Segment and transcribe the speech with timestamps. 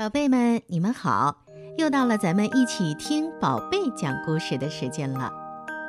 [0.00, 1.36] 宝贝们，你们好！
[1.76, 5.30] 又到了咱们一起听宝贝讲故事的时间了。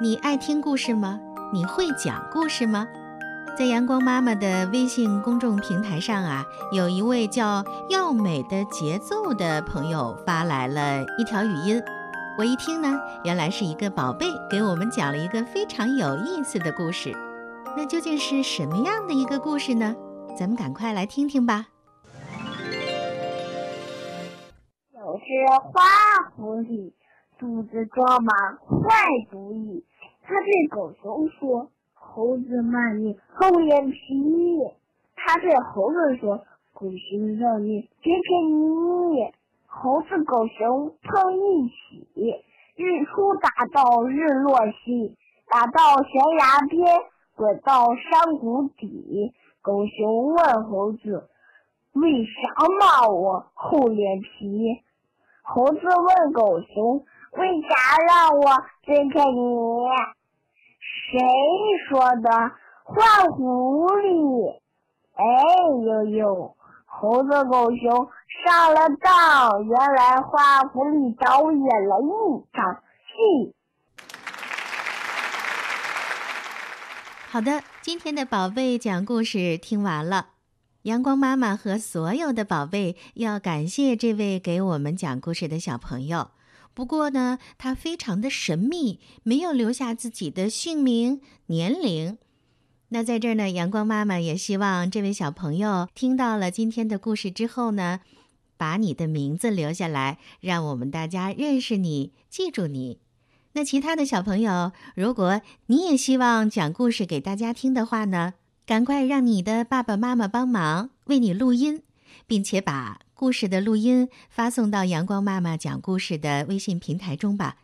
[0.01, 1.17] 你爱听故事吗？
[1.53, 2.85] 你会讲故事吗？
[3.57, 6.43] 在阳光妈妈的微信公众平台上啊，
[6.73, 11.81] 有一位叫“要美的节奏”的朋友发来了一条语音。
[12.37, 17.15] 我一听呢，原来是一个宝贝给我们讲了一个非常有意思的故事。
[17.77, 19.95] 那究竟是什么样的一个故事呢？
[20.37, 21.67] 咱们赶快来听听吧。
[25.31, 25.81] 只花
[26.35, 26.91] 狐狸，
[27.39, 29.85] 肚子装满坏主意。
[30.23, 33.97] 他对狗熊说：“猴子骂你厚脸皮。”
[35.15, 36.43] 他对猴子说
[36.75, 39.31] ：“狗熊让你舔舔你。”
[39.67, 42.05] 猴子狗熊碰一起，
[42.75, 45.15] 日出打到日落西，
[45.47, 46.85] 打到悬崖边，
[47.37, 49.31] 滚到山谷底。
[49.61, 51.29] 狗熊问猴子
[51.95, 54.83] ：“为啥骂我厚脸皮？”
[55.53, 57.03] 猴子问狗熊
[57.35, 59.41] ：“为啥让我追开你？”
[61.11, 61.19] 谁
[61.89, 62.29] 说的？
[62.85, 64.61] 坏狐狸！
[65.13, 65.23] 哎
[65.85, 66.55] 呦呦！
[66.85, 68.07] 猴子狗熊
[68.45, 72.07] 上了当，原来花狐狸导演了一
[72.55, 73.53] 场戏。
[77.29, 80.27] 好的，今天的宝贝讲故事听完了。
[80.83, 86.31] 阳光妈妈和所有的宝贝要感谢这位给我们讲故事的小朋友。
[86.73, 92.17] 不过呢，他非常的神秘，没有留下自己的姓名、年龄。
[92.89, 97.99] 那在这儿呢，阳光妈妈也希望这位小朋友听到了今天的故事之后呢，
[98.57, 102.97] 把你的名字留下来，让我们大家认识你，记住你。
[103.53, 108.33] 那其他的小朋友，如果你也希望讲故事给大家听的话呢，
[108.65, 111.83] 赶快让你的爸爸妈妈帮忙为你录音，
[112.25, 117.57] 并且把故事的录音发送到阳光妈妈讲故事的微信平台中吧。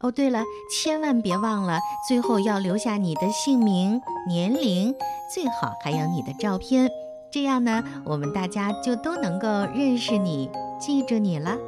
[0.00, 4.94] 哦，对了，千万别忘了最后要留下你的姓名、年龄，
[5.32, 6.90] 最好还有你的照片，
[7.30, 11.58] 这样呢，我们大家就都能够认识你，记住你了。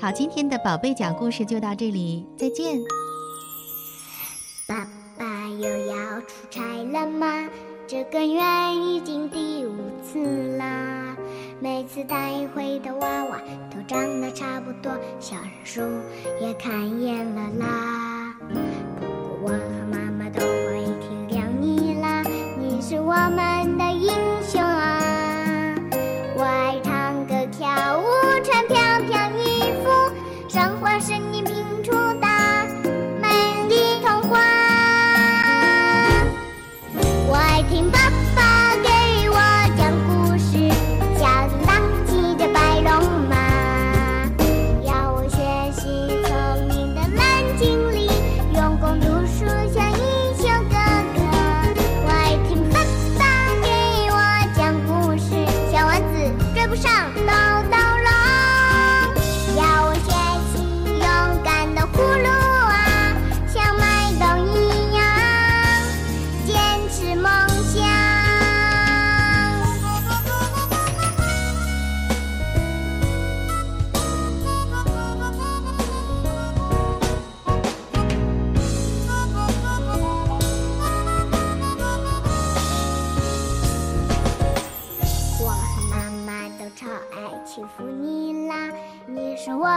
[0.00, 2.80] 好，今天的宝贝讲故事就到这里，再见。
[4.66, 7.48] 爸爸又要出差了吗？
[7.90, 8.40] 这个月
[8.72, 11.16] 已经第五次啦。
[11.58, 15.80] 每次带回的娃娃都长得差不多，小人书
[16.40, 17.99] 也看厌了啦。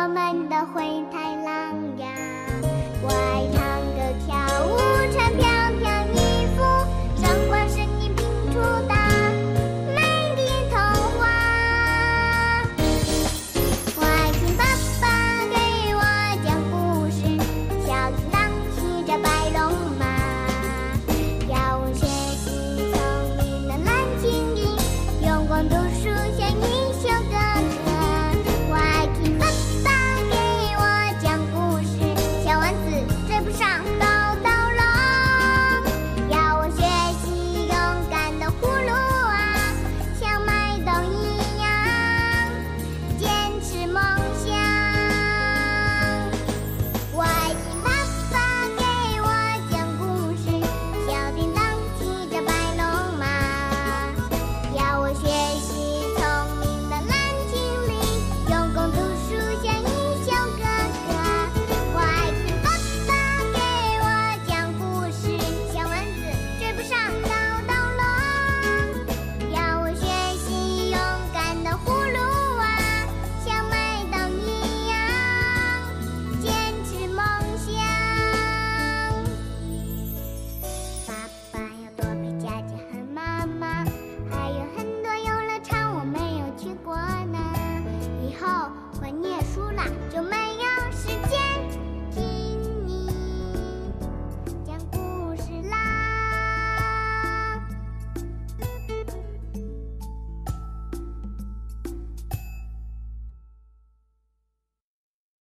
[0.07, 0.52] 你是